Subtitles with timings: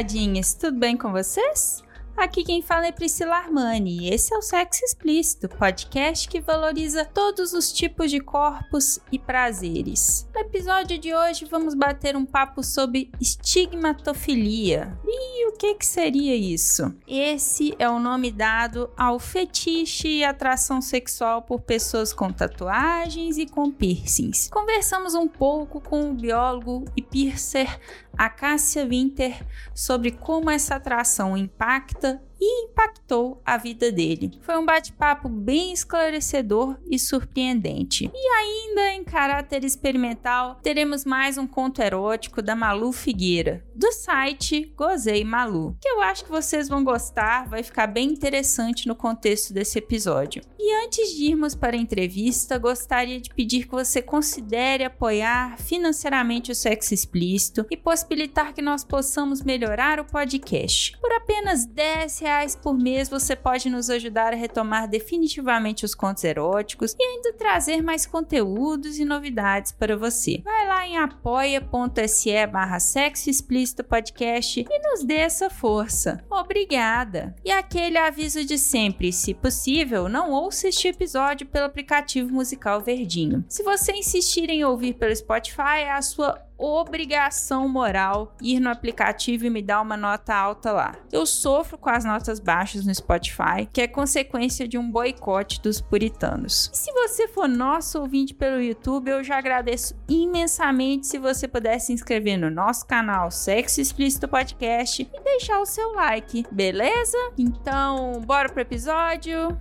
[0.00, 1.84] Taradinhas, tudo bem com vocês?
[2.16, 7.04] Aqui quem fala é Priscila Armani e esse é o Sexo Explícito, podcast que valoriza
[7.04, 10.28] todos os tipos de corpos e prazeres.
[10.34, 14.98] No episódio de hoje vamos bater um papo sobre estigmatofilia.
[15.06, 16.94] E o que, que seria isso?
[17.06, 23.46] Esse é o nome dado ao fetiche e atração sexual por pessoas com tatuagens e
[23.46, 24.48] com piercings.
[24.50, 27.78] Conversamos um pouco com o biólogo e piercer
[28.20, 34.32] Acácia Winter sobre como essa atração impacta e impactou a vida dele.
[34.42, 38.10] Foi um bate-papo bem esclarecedor e surpreendente.
[38.14, 44.72] E ainda em caráter experimental, teremos mais um conto erótico da Malu Figueira, do site
[44.76, 49.52] Gozei Malu, que eu acho que vocês vão gostar, vai ficar bem interessante no contexto
[49.52, 50.42] desse episódio.
[50.58, 56.52] E antes de irmos para a entrevista, gostaria de pedir que você considere apoiar financeiramente
[56.52, 60.96] o sexo explícito e possibilitar que nós possamos melhorar o podcast.
[61.00, 66.22] Por apenas 10 reais por mês você pode nos ajudar a retomar definitivamente os contos
[66.22, 70.40] eróticos e ainda trazer mais conteúdos e novidades para você.
[70.44, 76.24] Vai lá em apoia.se barra sexo explícito podcast e nos dê essa força.
[76.30, 77.34] Obrigada!
[77.44, 83.44] E aquele aviso de sempre, se possível, não ouça este episódio pelo aplicativo musical Verdinho.
[83.48, 89.50] Se você insistir em ouvir pelo Spotify, a sua obrigação moral ir no aplicativo e
[89.50, 90.94] me dar uma nota alta lá.
[91.10, 95.80] Eu sofro com as notas baixas no Spotify, que é consequência de um boicote dos
[95.80, 96.70] puritanos.
[96.72, 101.78] E se você for nosso ouvinte pelo YouTube, eu já agradeço imensamente se você puder
[101.78, 107.18] se inscrever no nosso canal Sexo Explícito Podcast e deixar o seu like, beleza?
[107.38, 109.58] Então, bora pro episódio.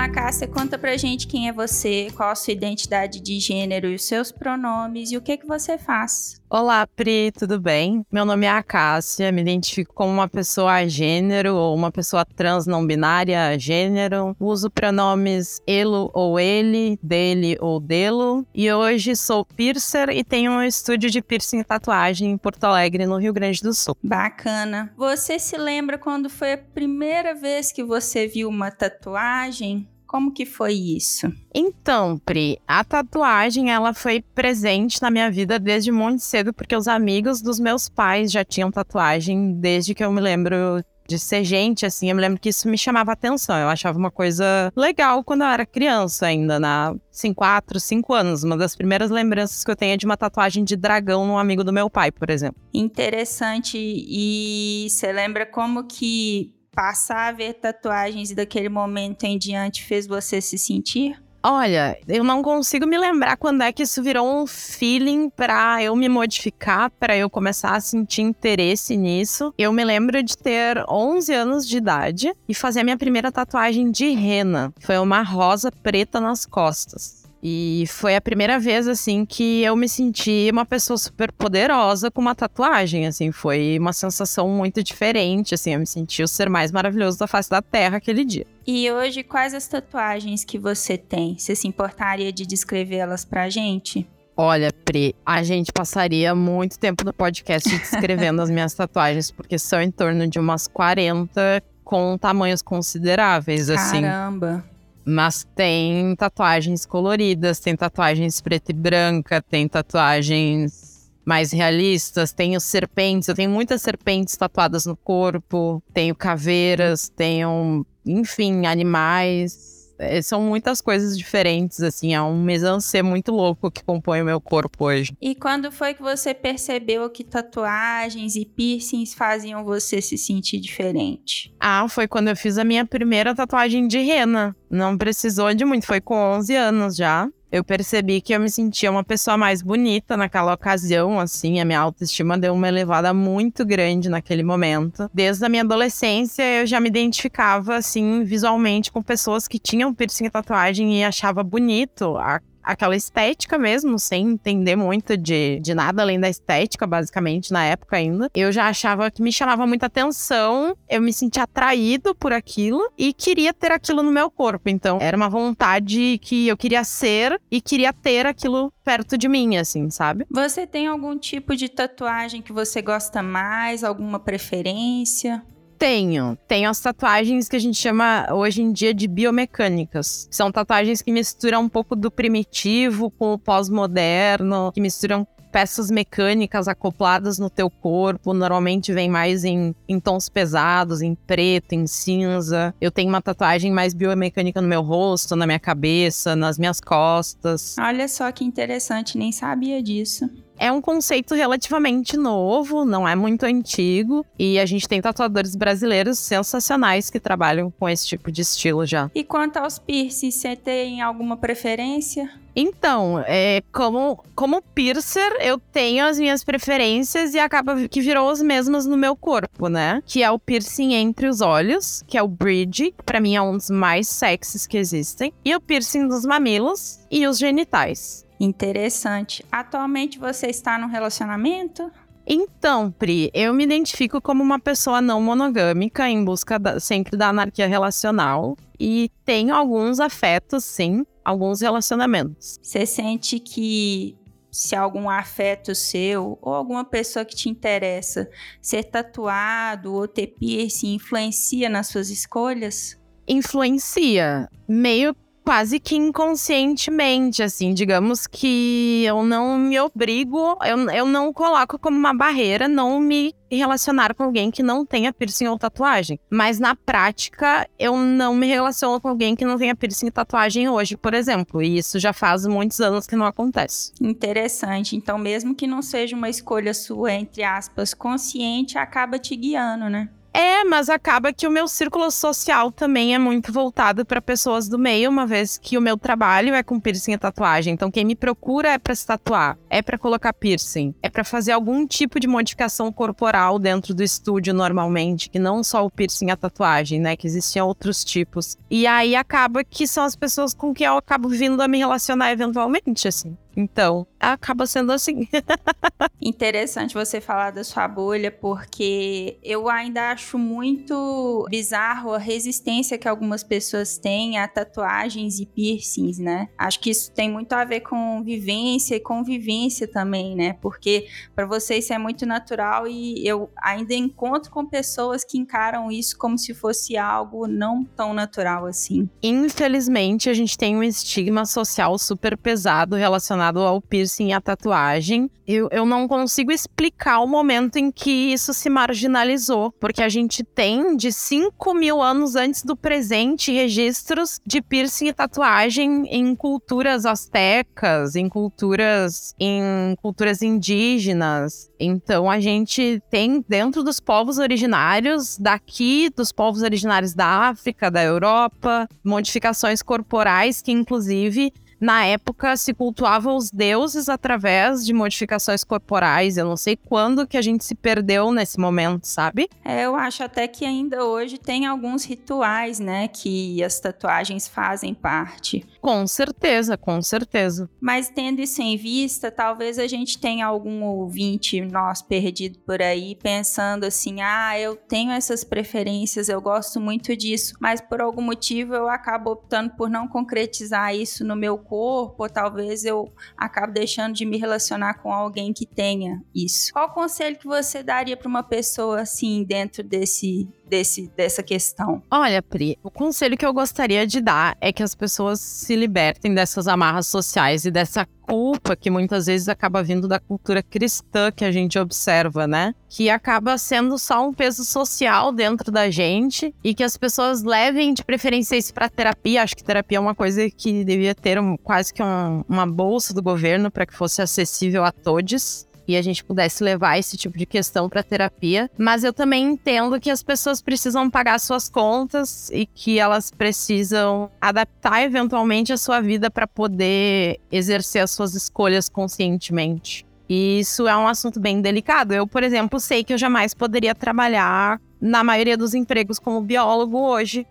[0.00, 3.96] A Cássia conta pra gente quem é você, qual a sua identidade de gênero e
[3.96, 6.40] os seus pronomes e o que que você faz.
[6.48, 8.04] Olá, Pri, tudo bem?
[8.10, 12.84] Meu nome é Acácia, me identifico como uma pessoa gênero ou uma pessoa trans não
[12.84, 14.34] binária gênero.
[14.40, 18.44] Uso pronomes elo ou ele, dele ou delo.
[18.54, 23.06] E hoje sou piercer e tenho um estúdio de piercing e tatuagem em Porto Alegre,
[23.06, 23.96] no Rio Grande do Sul.
[24.02, 24.92] Bacana.
[24.96, 29.89] Você se lembra quando foi a primeira vez que você viu uma tatuagem?
[30.10, 31.32] Como que foi isso?
[31.54, 36.88] Então, Pri, a tatuagem ela foi presente na minha vida desde muito cedo, porque os
[36.88, 41.86] amigos dos meus pais já tinham tatuagem desde que eu me lembro de ser gente,
[41.86, 43.56] assim, eu me lembro que isso me chamava atenção.
[43.56, 48.42] Eu achava uma coisa legal quando eu era criança ainda, na assim, 4, 5 anos.
[48.42, 51.62] Uma das primeiras lembranças que eu tenho é de uma tatuagem de dragão num amigo
[51.62, 52.60] do meu pai, por exemplo.
[52.74, 53.78] Interessante.
[53.78, 60.40] E você lembra como que passar a ver tatuagens daquele momento em diante fez você
[60.40, 61.22] se sentir?
[61.42, 65.94] Olha, eu não consigo me lembrar quando é que isso virou um feeling para eu
[65.94, 69.52] me modificar, para eu começar a sentir interesse nisso.
[69.58, 73.90] Eu me lembro de ter 11 anos de idade e fazer a minha primeira tatuagem
[73.90, 74.72] de rena.
[74.80, 77.19] Foi uma rosa preta nas costas.
[77.42, 82.20] E foi a primeira vez, assim, que eu me senti uma pessoa super poderosa com
[82.20, 83.32] uma tatuagem, assim.
[83.32, 85.72] Foi uma sensação muito diferente, assim.
[85.72, 88.46] Eu me senti o ser mais maravilhoso da face da Terra aquele dia.
[88.66, 91.38] E hoje, quais as tatuagens que você tem?
[91.38, 94.06] Você se importaria de descrevê-las pra gente?
[94.36, 99.80] Olha, Pri, a gente passaria muito tempo no podcast descrevendo as minhas tatuagens, porque são
[99.80, 104.02] em torno de umas 40 com tamanhos consideráveis, assim.
[104.02, 104.64] Caramba!
[105.04, 110.90] Mas tem tatuagens coloridas, tem tatuagens preta e branca, tem tatuagens
[111.24, 118.66] mais realistas, tenho serpentes, eu tenho muitas serpentes tatuadas no corpo, tenho caveiras, tenho, enfim,
[118.66, 119.78] animais.
[119.96, 124.40] É, são muitas coisas diferentes, assim, é um mise-en-scène muito louco que compõe o meu
[124.40, 125.12] corpo hoje.
[125.20, 131.54] E quando foi que você percebeu que tatuagens e piercings faziam você se sentir diferente?
[131.60, 134.56] Ah, foi quando eu fiz a minha primeira tatuagem de rena.
[134.70, 137.28] Não precisou de muito, foi com 11 anos já.
[137.52, 141.80] eu percebi que eu me sentia uma pessoa mais bonita naquela ocasião, assim, a minha
[141.80, 145.10] autoestima deu uma elevada muito grande naquele momento.
[145.12, 150.26] Desde a minha adolescência, eu já me identificava, assim, visualmente com pessoas que tinham piercing
[150.26, 152.40] e tatuagem e achava bonito a
[152.70, 157.96] aquela estética mesmo, sem entender muito de, de nada além da estética, basicamente, na época
[157.96, 158.30] ainda.
[158.34, 163.12] Eu já achava que me chamava muita atenção, eu me sentia atraído por aquilo e
[163.12, 164.68] queria ter aquilo no meu corpo.
[164.68, 169.56] Então, era uma vontade que eu queria ser e queria ter aquilo perto de mim,
[169.56, 170.26] assim, sabe?
[170.30, 173.84] Você tem algum tipo de tatuagem que você gosta mais?
[173.84, 175.42] Alguma preferência?
[175.80, 176.36] Tenho.
[176.46, 180.28] Tenho as tatuagens que a gente chama hoje em dia de biomecânicas.
[180.30, 186.68] São tatuagens que misturam um pouco do primitivo com o pós-moderno, que misturam peças mecânicas
[186.68, 188.34] acopladas no teu corpo.
[188.34, 192.74] Normalmente vem mais em, em tons pesados, em preto, em cinza.
[192.78, 197.76] Eu tenho uma tatuagem mais biomecânica no meu rosto, na minha cabeça, nas minhas costas.
[197.78, 200.28] Olha só que interessante, nem sabia disso.
[200.60, 206.18] É um conceito relativamente novo, não é muito antigo, e a gente tem tatuadores brasileiros
[206.18, 209.10] sensacionais que trabalham com esse tipo de estilo já.
[209.14, 212.30] E quanto aos piercings, você tem alguma preferência?
[212.54, 218.42] Então, é, como, como piercer, eu tenho as minhas preferências e acaba que virou as
[218.42, 220.02] mesmas no meu corpo, né?
[220.04, 223.40] Que é o piercing entre os olhos, que é o bridge, que pra mim é
[223.40, 228.28] um dos mais sexys que existem, e o piercing dos mamilos e os genitais.
[228.40, 229.44] Interessante.
[229.52, 231.92] Atualmente você está num relacionamento?
[232.26, 237.28] Então, Pri, eu me identifico como uma pessoa não monogâmica, em busca da, sempre da
[237.28, 238.56] anarquia relacional.
[238.78, 242.58] E tenho alguns afetos, sim, alguns relacionamentos.
[242.62, 244.16] Você sente que
[244.50, 248.28] se algum afeto seu ou alguma pessoa que te interessa
[248.60, 252.98] ser tatuado ou ter piercing influencia nas suas escolhas?
[253.28, 254.48] Influencia.
[254.66, 255.14] Meio
[255.44, 261.96] quase que inconscientemente, assim, digamos que eu não me obrigo, eu, eu não coloco como
[261.96, 266.18] uma barreira não me relacionar com alguém que não tenha piercing ou tatuagem.
[266.30, 270.68] Mas na prática, eu não me relaciono com alguém que não tenha piercing e tatuagem
[270.68, 271.60] hoje, por exemplo.
[271.62, 273.92] E isso já faz muitos anos que não acontece.
[274.00, 274.94] Interessante.
[274.94, 280.08] Então, mesmo que não seja uma escolha sua, entre aspas, consciente, acaba te guiando, né?
[280.32, 284.78] É, mas acaba que o meu círculo social também é muito voltado para pessoas do
[284.78, 287.74] meio, uma vez que o meu trabalho é com piercing e tatuagem.
[287.74, 291.52] Então quem me procura é para se tatuar, é para colocar piercing, é para fazer
[291.52, 296.30] algum tipo de modificação corporal dentro do estúdio normalmente, que não só o piercing e
[296.30, 298.56] a tatuagem, né, que existiam outros tipos.
[298.70, 302.30] E aí acaba que são as pessoas com quem eu acabo vindo a me relacionar
[302.30, 303.36] eventualmente, assim.
[303.56, 305.26] Então, acaba sendo assim.
[306.22, 313.08] Interessante você falar da sua bolha, porque eu ainda acho muito bizarro a resistência que
[313.08, 316.48] algumas pessoas têm a tatuagens e piercings, né?
[316.56, 320.52] Acho que isso tem muito a ver com vivência e convivência também, né?
[320.60, 325.90] Porque para você isso é muito natural e eu ainda encontro com pessoas que encaram
[325.90, 329.08] isso como se fosse algo não tão natural assim.
[329.22, 334.40] Infelizmente, a gente tem um estigma social super pesado relacionado relacionado ao piercing e à
[334.40, 335.30] tatuagem.
[335.46, 340.44] Eu, eu não consigo explicar o momento em que isso se marginalizou, porque a gente
[340.44, 347.04] tem de 5 mil anos antes do presente registros de piercing e tatuagem em culturas
[347.04, 351.70] astecas, em culturas, em culturas indígenas.
[351.80, 358.02] Então a gente tem dentro dos povos originários daqui, dos povos originários da África, da
[358.02, 366.36] Europa, modificações corporais que inclusive na época se cultuava os deuses através de modificações corporais.
[366.36, 369.48] Eu não sei quando que a gente se perdeu nesse momento, sabe?
[369.64, 374.92] É, eu acho até que ainda hoje tem alguns rituais, né, que as tatuagens fazem
[374.92, 375.66] parte.
[375.80, 377.68] Com certeza, com certeza.
[377.80, 383.16] Mas tendo isso em vista, talvez a gente tenha algum ouvinte nós perdido por aí
[383.16, 388.74] pensando assim: "Ah, eu tenho essas preferências, eu gosto muito disso, mas por algum motivo
[388.74, 394.14] eu acabo optando por não concretizar isso no meu corpo, ou talvez eu acabe deixando
[394.14, 396.72] de me relacionar com alguém que tenha isso.
[396.72, 402.02] Qual conselho que você daria para uma pessoa assim dentro desse desse, dessa questão?
[402.10, 406.32] Olha, Pri, o conselho que eu gostaria de dar é que as pessoas se libertem
[406.32, 411.44] dessas amarras sociais e dessa culpa que muitas vezes acaba vindo da cultura cristã que
[411.44, 412.72] a gente observa, né?
[412.88, 417.92] Que acaba sendo só um peso social dentro da gente e que as pessoas levem
[417.92, 419.42] de preferência isso para terapia.
[419.42, 423.12] Acho que terapia é uma coisa que devia ter um, quase que um, uma bolsa
[423.12, 427.36] do governo para que fosse acessível a todos e a gente pudesse levar esse tipo
[427.36, 432.48] de questão para terapia, mas eu também entendo que as pessoas precisam pagar suas contas
[432.50, 438.88] e que elas precisam adaptar eventualmente a sua vida para poder exercer as suas escolhas
[438.88, 440.06] conscientemente.
[440.28, 442.14] E isso é um assunto bem delicado.
[442.14, 446.96] Eu, por exemplo, sei que eu jamais poderia trabalhar na maioria dos empregos como biólogo
[446.98, 447.44] hoje,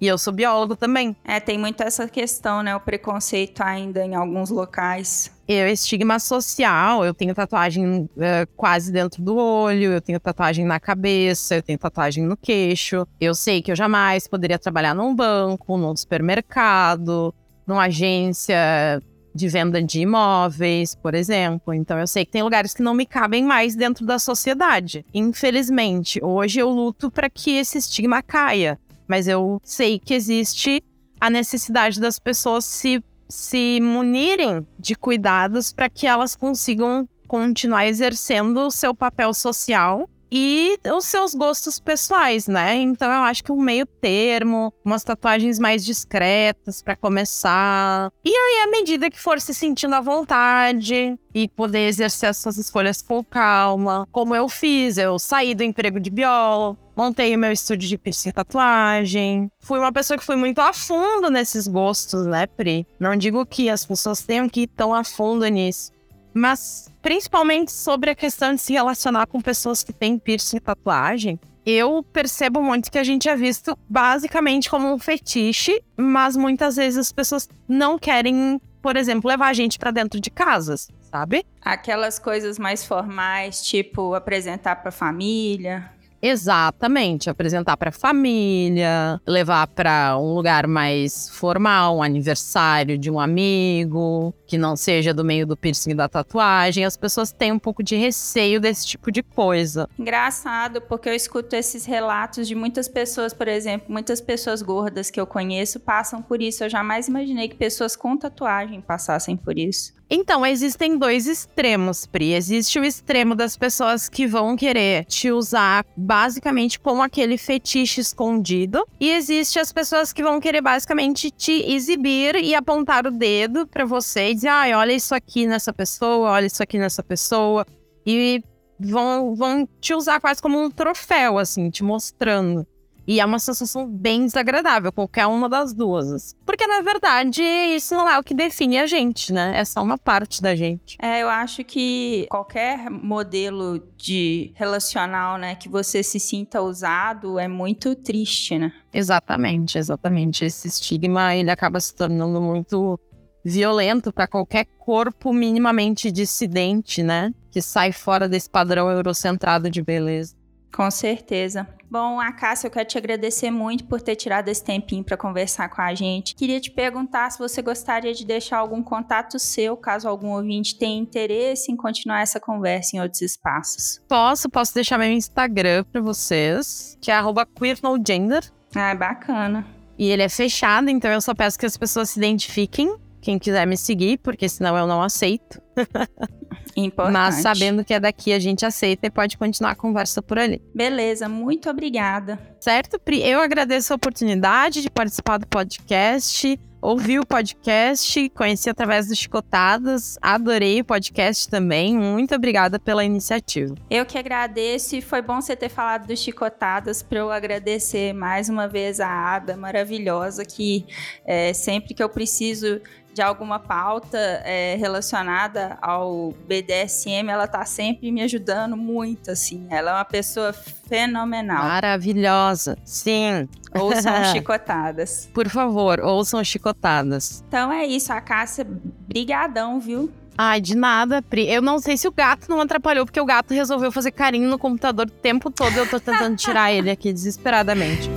[0.00, 1.14] e eu sou biólogo também.
[1.24, 2.74] É, tem muito essa questão, né?
[2.74, 5.30] O preconceito ainda em alguns locais.
[5.46, 8.08] Eu, estigma social, eu tenho tatuagem uh,
[8.56, 13.06] quase dentro do olho, eu tenho tatuagem na cabeça, eu tenho tatuagem no queixo.
[13.20, 17.34] Eu sei que eu jamais poderia trabalhar num banco, num supermercado,
[17.66, 19.02] numa agência
[19.34, 21.74] de venda de imóveis, por exemplo.
[21.74, 25.04] Então eu sei que tem lugares que não me cabem mais dentro da sociedade.
[25.12, 28.78] Infelizmente, hoje eu luto para que esse estigma caia
[29.10, 30.80] mas eu sei que existe
[31.20, 38.58] a necessidade das pessoas se, se munirem de cuidados para que elas consigam continuar exercendo
[38.58, 42.76] o seu papel social e os seus gostos pessoais, né?
[42.76, 48.12] Então eu acho que um meio termo, umas tatuagens mais discretas para começar.
[48.24, 52.56] E aí, à medida que for se sentindo à vontade e poder exercer as suas
[52.56, 57.52] escolhas com calma, como eu fiz, eu saí do emprego de biólogo, montei o meu
[57.52, 59.50] estúdio de piercing e tatuagem.
[59.60, 62.86] Fui uma pessoa que foi muito a fundo nesses gostos, né, Pri?
[62.98, 65.92] Não digo que as pessoas tenham que ir tão a fundo nisso
[66.34, 71.40] mas principalmente sobre a questão de se relacionar com pessoas que têm piercing e tatuagem.
[71.64, 76.98] Eu percebo muito que a gente é visto basicamente como um fetiche, mas muitas vezes
[76.98, 81.44] as pessoas não querem, por exemplo, levar a gente para dentro de casas, sabe?
[81.60, 85.90] Aquelas coisas mais formais, tipo apresentar para família.
[86.22, 94.34] Exatamente, apresentar para família, levar para um lugar mais formal, um aniversário de um amigo,
[94.46, 96.84] que não seja do meio do piercing da tatuagem.
[96.84, 99.88] As pessoas têm um pouco de receio desse tipo de coisa.
[99.98, 105.20] Engraçado, porque eu escuto esses relatos de muitas pessoas, por exemplo, muitas pessoas gordas que
[105.20, 106.64] eu conheço passam por isso.
[106.64, 109.99] Eu jamais imaginei que pessoas com tatuagem passassem por isso.
[110.12, 112.34] Então, existem dois extremos, Pri.
[112.34, 118.84] Existe o extremo das pessoas que vão querer te usar basicamente como aquele fetiche escondido,
[118.98, 123.84] e existe as pessoas que vão querer basicamente te exibir e apontar o dedo para
[123.84, 127.64] você e dizer: "Ai, olha isso aqui nessa pessoa, olha isso aqui nessa pessoa".
[128.04, 128.42] E
[128.80, 132.66] vão, vão te usar quase como um troféu, assim, te mostrando.
[133.06, 136.36] E é uma sensação bem desagradável, qualquer uma das duas.
[136.44, 139.58] Porque, na verdade, isso não é o que define a gente, né?
[139.58, 140.96] É só uma parte da gente.
[141.00, 147.48] É, eu acho que qualquer modelo de relacional, né, que você se sinta usado é
[147.48, 148.72] muito triste, né?
[148.92, 150.44] Exatamente, exatamente.
[150.44, 152.98] Esse estigma, ele acaba se tornando muito
[153.44, 157.32] violento para qualquer corpo minimamente dissidente, né?
[157.50, 160.39] Que sai fora desse padrão eurocentrado de beleza.
[160.72, 161.66] Com certeza.
[161.90, 165.68] Bom, a Cássia, eu quero te agradecer muito por ter tirado esse tempinho para conversar
[165.68, 166.36] com a gente.
[166.36, 171.00] Queria te perguntar se você gostaria de deixar algum contato seu, caso algum ouvinte tenha
[171.00, 174.00] interesse em continuar essa conversa em outros espaços.
[174.08, 177.20] Posso, posso deixar meu Instagram para vocês, que é
[177.58, 178.44] queernogender.
[178.74, 179.66] Ah, bacana.
[179.98, 183.66] E ele é fechado, então eu só peço que as pessoas se identifiquem quem quiser
[183.66, 185.60] me seguir, porque senão eu não aceito.
[186.76, 187.12] Importante.
[187.12, 190.62] Mas sabendo que é daqui, a gente aceita e pode continuar a conversa por ali.
[190.74, 192.38] Beleza, muito obrigada.
[192.60, 193.22] Certo, Pri?
[193.22, 196.58] Eu agradeço a oportunidade de participar do podcast.
[196.82, 201.94] Ouvi o podcast, conheci através do Chicotadas, adorei o podcast também.
[201.94, 203.74] Muito obrigada pela iniciativa.
[203.90, 208.48] Eu que agradeço e foi bom você ter falado do Chicotadas para eu agradecer mais
[208.48, 210.86] uma vez a Ada maravilhosa que
[211.26, 212.80] é, sempre que eu preciso
[213.12, 219.66] de alguma pauta é, relacionada ao BDSM, ela tá sempre me ajudando muito, assim.
[219.70, 221.64] Ela é uma pessoa fenomenal.
[221.64, 223.48] Maravilhosa, sim.
[223.74, 225.28] Ouçam chicotadas.
[225.34, 227.44] Por favor, ouçam chicotadas.
[227.48, 230.10] Então é isso, a Cássia, brigadão, viu?
[230.38, 231.46] Ai, de nada, Pri.
[231.50, 234.58] Eu não sei se o gato não atrapalhou, porque o gato resolveu fazer carinho no
[234.58, 235.76] computador o tempo todo.
[235.76, 238.08] Eu tô tentando tirar ele aqui desesperadamente.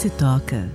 [0.00, 0.66] Se toca.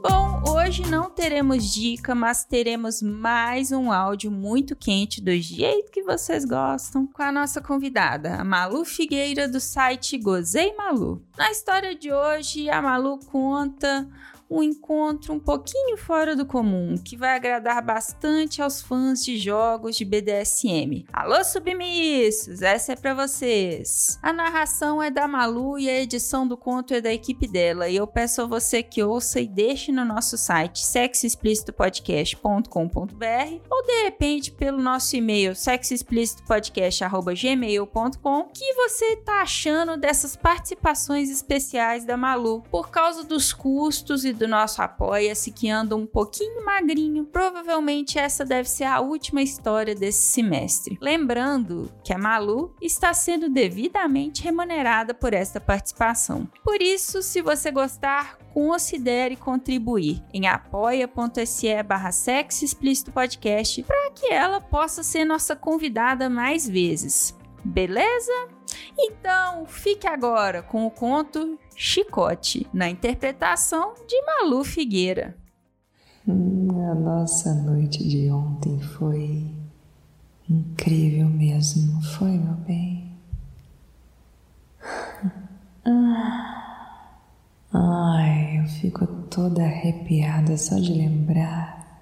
[0.00, 6.04] Bom, hoje não teremos dica, mas teremos mais um áudio muito quente do jeito que
[6.04, 11.20] vocês gostam com a nossa convidada, a Malu Figueira do site Gozei Malu.
[11.36, 14.08] Na história de hoje, a Malu conta
[14.50, 19.96] um encontro um pouquinho fora do comum, que vai agradar bastante aos fãs de jogos
[19.96, 21.04] de BDSM.
[21.12, 22.62] Alô, submissos!
[22.62, 24.20] Essa é para vocês.
[24.22, 27.96] A narração é da Malu e a edição do conto é da equipe dela, e
[27.96, 34.52] eu peço a você que ouça e deixe no nosso site sexoexplicitopodcast.com.br ou de repente
[34.52, 43.24] pelo nosso e-mail sexoexplicitopodcast.gmail.com que você tá achando dessas participações especiais da Malu por causa
[43.24, 47.24] dos custos e do nosso apoia-se que anda um pouquinho magrinho.
[47.24, 50.98] Provavelmente essa deve ser a última história desse semestre.
[51.00, 56.48] Lembrando que a Malu está sendo devidamente remunerada por esta participação.
[56.62, 64.32] Por isso, se você gostar, considere contribuir em apoia.se barra sexo explícito podcast para que
[64.32, 67.36] ela possa ser nossa convidada mais vezes.
[67.64, 68.32] Beleza?
[68.98, 75.36] Então, fique agora com o conto Chicote, na interpretação de Malu Figueira.
[76.26, 79.46] A nossa noite de ontem foi
[80.48, 83.12] incrível mesmo, foi, meu bem?
[87.72, 92.00] Ai, eu fico toda arrepiada só de lembrar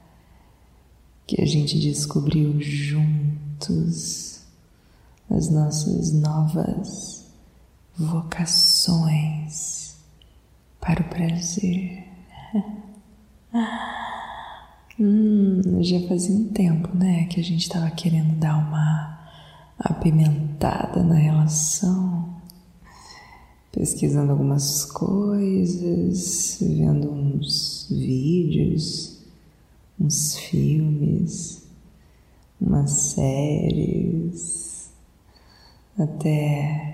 [1.27, 4.47] que a gente descobriu juntos
[5.29, 7.24] as nossas novas
[7.97, 9.97] vocações
[10.81, 12.05] para o prazer.
[14.99, 19.15] hum, já fazia um tempo, né, que a gente estava querendo dar uma
[19.79, 22.35] apimentada na relação,
[23.73, 29.23] pesquisando algumas coisas, vendo uns vídeos,
[29.99, 31.67] uns filmes,
[32.61, 34.93] umas séries,
[35.99, 36.94] até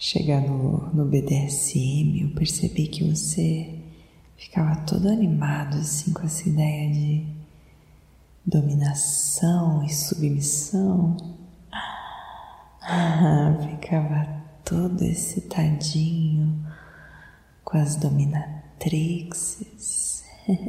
[0.00, 3.78] chegar no, no BDSM, eu percebi que você
[4.34, 7.26] ficava todo animado assim com essa ideia de
[8.46, 11.18] dominação e submissão.
[12.82, 14.26] Ah, ficava
[14.64, 16.66] todo excitadinho
[17.62, 20.24] com as dominatrixes,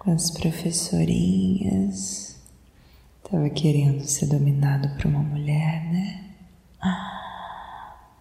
[0.00, 2.40] com as professorinhas.
[3.30, 6.24] Tava querendo ser dominado por uma mulher, né?
[6.80, 7.25] Ah,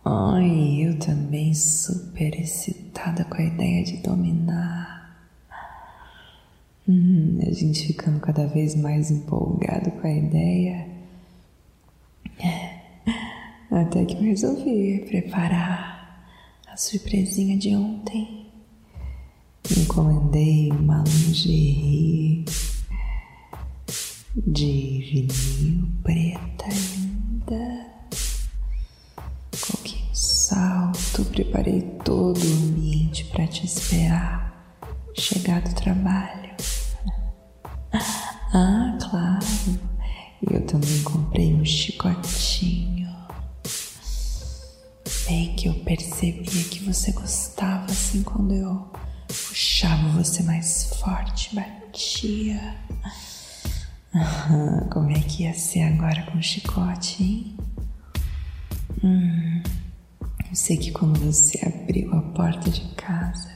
[0.07, 5.17] Ai, eu também super excitada com a ideia de dominar.
[6.87, 10.87] Hum, a gente ficando cada vez mais empolgado com a ideia.
[13.71, 16.29] Até que eu resolvi preparar
[16.67, 18.45] a surpresinha de ontem.
[19.75, 22.45] Encomendei uma lingerie
[24.37, 27.74] de vinil preta linda
[31.15, 34.53] salto, preparei todo o ambiente para te esperar
[35.17, 36.55] chegar do trabalho.
[38.57, 39.45] Ah, claro,
[40.49, 43.13] eu também comprei um chicotinho.
[45.27, 48.93] Bem que eu percebia que você gostava assim quando eu
[49.27, 52.77] puxava você mais forte, batia.
[54.89, 57.57] como é que ia ser agora com o chicote, hein?
[59.03, 59.63] Hum.
[60.49, 63.55] Eu sei que quando você abriu a porta de casa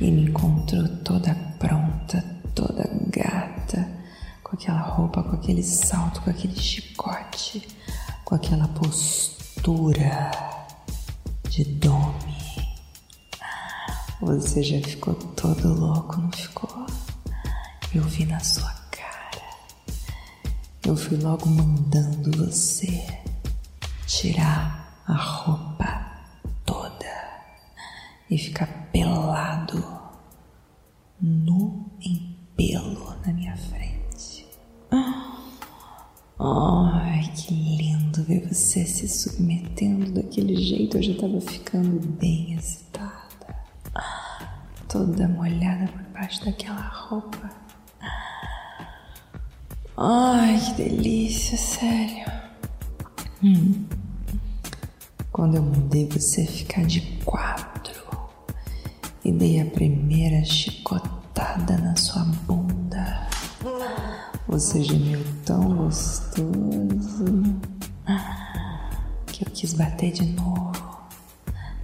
[0.00, 2.22] e me encontrou toda pronta,
[2.54, 3.88] toda gata,
[4.42, 7.66] com aquela roupa, com aquele salto, com aquele chicote,
[8.24, 10.30] com aquela postura
[11.48, 12.32] de dome.
[14.20, 16.86] Você já ficou todo louco, não ficou?
[17.94, 19.42] Eu vi na sua cara.
[20.86, 23.04] Eu fui logo mandando você
[24.06, 25.71] tirar a roupa
[28.32, 29.84] e ficar pelado,
[31.20, 34.46] nu em pelo na minha frente.
[36.40, 40.96] Ai, que lindo ver você se submetendo daquele jeito.
[40.96, 43.12] Eu já tava ficando bem excitada,
[44.88, 47.50] toda molhada por baixo daquela roupa.
[49.94, 52.32] Ai, que delícia, sério.
[53.44, 53.84] Hum.
[55.30, 58.11] Quando eu mandei você ficar de quatro
[59.24, 63.28] e dei a primeira chicotada na sua bunda.
[64.48, 67.24] Você gemeu tão gostoso
[69.26, 70.72] que eu quis bater de novo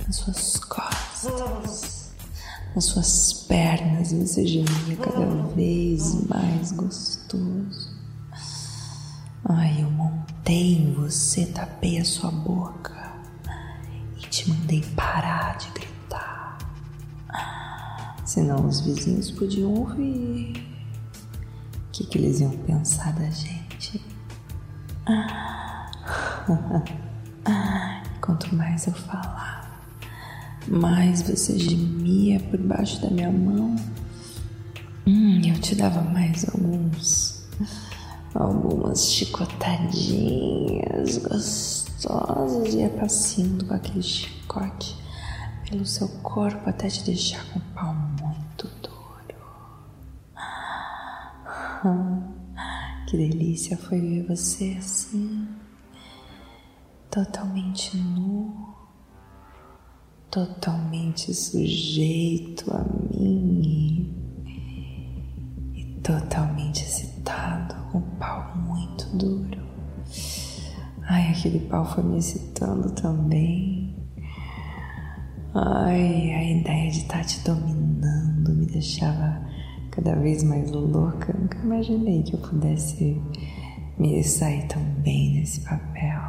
[0.07, 2.13] nas suas costas,
[2.75, 4.13] nas suas pernas.
[4.13, 7.97] Você gemia cada vez mais gostoso.
[9.45, 13.15] Ai, eu montei em você, tapei a sua boca
[14.17, 15.78] e te mandei parar de.
[18.39, 20.53] Senão os vizinhos podiam ouvir.
[20.53, 20.55] O
[21.91, 24.01] que, que eles iam pensar da gente?
[28.23, 29.69] Quanto mais eu falava,
[30.69, 33.75] mais você gemia por baixo da minha mão.
[35.05, 37.45] Hum, eu te dava mais alguns,
[38.37, 44.97] algumas chicotadinhas gostosas e ia passeando com aquele chicote
[45.69, 48.99] pelo seu corpo até te deixar com o pau muito duro.
[53.07, 55.47] Que delícia foi ver você assim,
[57.09, 58.75] totalmente nu,
[60.29, 64.13] totalmente sujeito a mim
[65.73, 69.63] e totalmente excitado, com o pau muito duro.
[71.03, 73.97] Ai, aquele pau foi me excitando também.
[75.55, 79.49] Ai, a ideia de estar tá te dominando me deixava
[79.99, 81.35] cada vez mais louca.
[81.37, 83.21] Nunca imaginei que eu pudesse
[83.99, 86.21] me sair tão bem nesse papel.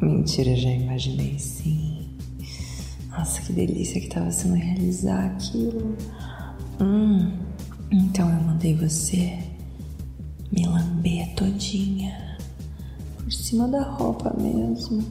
[0.00, 2.16] Mentira, já imaginei sim.
[3.10, 5.94] Nossa, que delícia que estava sendo realizar aquilo.
[6.80, 7.32] Hum,
[7.90, 9.38] então eu mandei você
[10.50, 12.38] me lamber todinha
[13.18, 15.02] por cima da roupa mesmo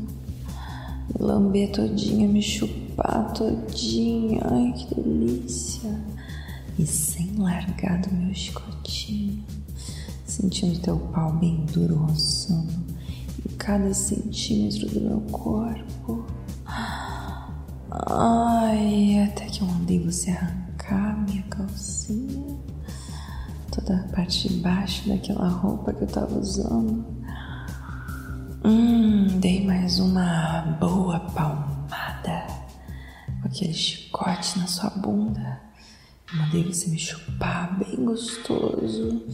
[1.10, 4.42] me lamber todinha, me chupar todinha.
[4.44, 6.09] Ai, que delícia.
[6.80, 9.44] E sem largar do meu chicotinho,
[10.26, 12.72] sentindo teu pau bem duro roçando
[13.46, 16.26] em cada centímetro do meu corpo.
[17.92, 22.58] Ai, até que eu mandei você arrancar minha calcinha,
[23.76, 27.06] toda a parte de baixo daquela roupa que eu tava usando.
[28.64, 32.48] Hum, dei mais uma boa palmada
[33.42, 35.69] com aquele chicote na sua bunda.
[36.34, 39.26] Mandei você me chupar bem gostoso.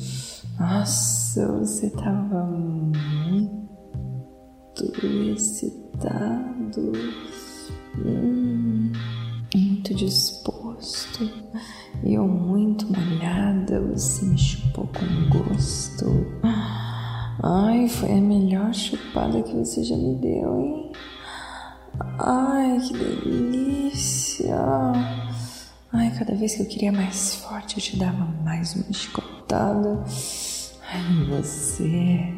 [0.58, 3.66] Nossa, você tava muito
[5.34, 6.94] excitado.
[7.98, 8.94] Hum,
[9.54, 11.30] muito disposto.
[12.04, 16.06] E eu muito molhada, você me chupou com gosto.
[17.44, 20.92] Ai, foi a melhor chupada que você já me deu, hein?
[22.20, 24.56] Ai, que delícia!
[25.94, 30.04] Ai, cada vez que eu queria mais forte, eu te dava mais uma chicotada.
[30.92, 32.34] Ai, você.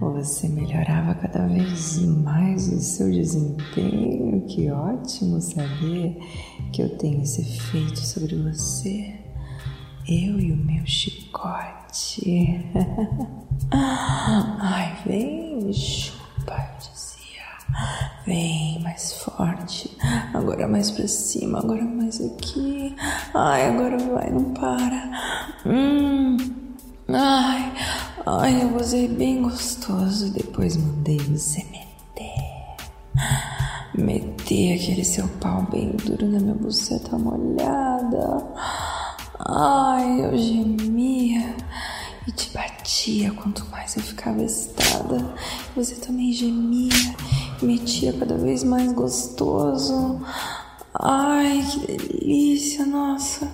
[0.00, 4.46] Você melhorava cada vez mais o seu desempenho.
[4.46, 6.18] Que ótimo saber
[6.72, 9.14] que eu tenho esse efeito sobre você.
[10.08, 12.66] Eu e o meu chicote.
[13.70, 16.20] Ai, vem, me chupa.
[18.26, 19.96] Vem mais forte.
[20.34, 22.94] Agora mais pra cima, agora mais aqui.
[23.34, 25.10] Ai, agora vai, não para.
[25.66, 26.36] Hum.
[27.08, 27.72] Ai,
[28.26, 30.32] ai, eu usei bem gostoso.
[30.32, 32.76] Depois mandei você meter.
[33.94, 38.46] Meter aquele seu pau bem duro na minha buceta molhada.
[39.38, 41.56] Ai, eu gemia
[42.26, 45.34] e te batia quanto mais eu ficava excitada.
[45.74, 47.14] Você também gemia
[47.62, 50.20] metia cada vez mais gostoso.
[50.94, 53.50] Ai, que delícia, nossa.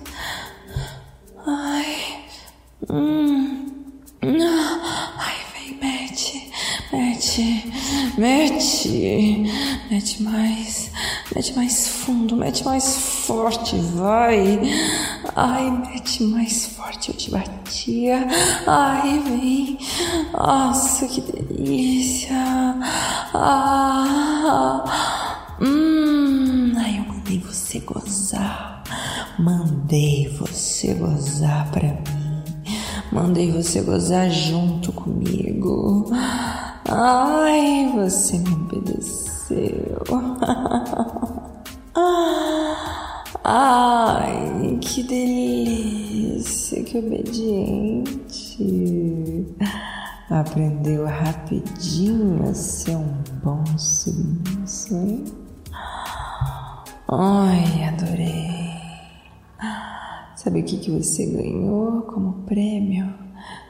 [1.45, 2.25] Ai,
[2.89, 3.67] hum.
[4.21, 6.46] Ai, vem, mete,
[6.91, 7.71] mete,
[8.17, 9.45] mete,
[9.89, 10.91] mete mais,
[11.35, 14.59] mete mais fundo, mete mais forte, vai.
[15.35, 18.27] Ai, mete mais forte, eu te batia.
[18.65, 19.77] Ai, vem.
[20.33, 22.35] Nossa, que delícia.
[23.33, 24.83] Ah,
[25.61, 26.73] hum.
[26.77, 28.83] Ai, eu mandei você gozar.
[29.39, 32.43] Mandei você gozar pra mim.
[33.11, 36.11] Mandei você gozar junto comigo.
[36.89, 40.01] Ai, você me obedeceu.
[43.43, 48.55] Ai, que delícia, que obediente.
[50.29, 55.25] Aprendeu rapidinho a ser um bom submisso, hein?
[57.09, 58.67] Ai, adorei.
[60.47, 63.13] Sabe o que, que você ganhou como prêmio?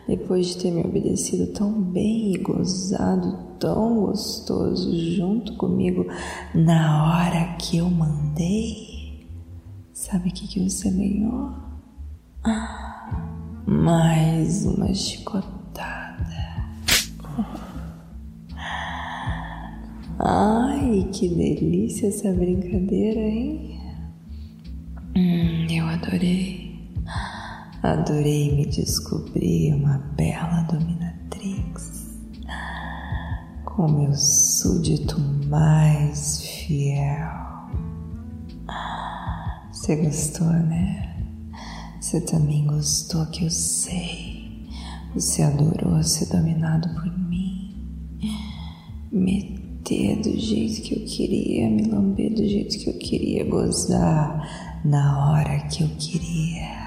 [0.08, 6.06] Depois de ter me obedecido tão bem e gozado tão gostoso junto comigo
[6.54, 9.26] na hora que eu mandei?
[9.92, 11.52] Sabe o que, que você ganhou?
[13.66, 16.64] mais uma chicotada.
[20.20, 23.82] Ai, que delícia essa brincadeira, hein?
[25.16, 26.67] Hum, eu adorei.
[27.84, 32.08] Adorei me descobrir uma bela dominatrix.
[33.64, 37.30] Com meu súdito mais fiel.
[39.72, 41.16] Você gostou, né?
[42.02, 44.68] Você também gostou que eu sei.
[45.14, 47.76] Você adorou ser dominado por mim.
[49.12, 55.30] Meter do jeito que eu queria, me lamber do jeito que eu queria, gozar na
[55.30, 56.87] hora que eu queria.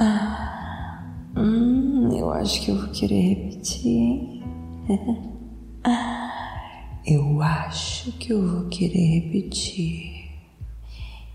[0.00, 1.02] Ah,
[1.36, 4.42] hum, eu acho que eu vou querer repetir, hein?
[7.04, 10.30] eu acho que eu vou querer repetir.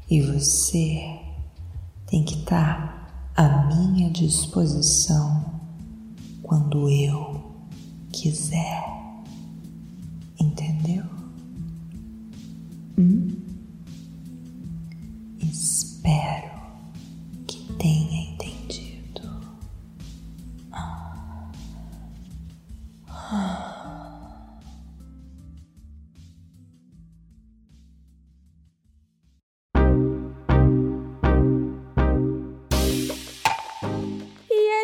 [0.09, 1.19] E você
[2.07, 5.43] tem que estar à minha disposição
[6.41, 7.43] quando eu
[8.13, 8.92] quiser.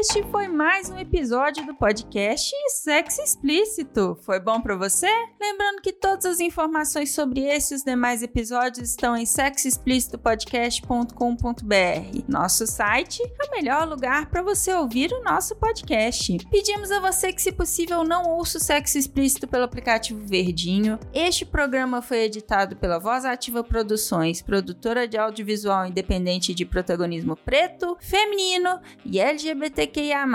[0.02, 4.18] Este foi mais um episódio do podcast Sexo Explícito.
[4.22, 5.10] Foi bom para você?
[5.38, 12.24] Lembrando que todas as informações sobre esse e os demais episódios estão em sexoexplicitopodcast.com.br.
[12.30, 16.48] Nosso site é o melhor lugar para você ouvir o nosso podcast.
[16.50, 20.98] Pedimos a você que, se possível, não ouça o Sexo Explícito pelo aplicativo Verdinho.
[21.14, 27.98] Este programa foi editado pela Voz Ativa Produções, produtora de audiovisual independente de protagonismo preto,
[28.00, 30.26] feminino e LGBT LGBTQIA+.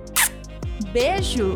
[0.85, 1.53] Beijo!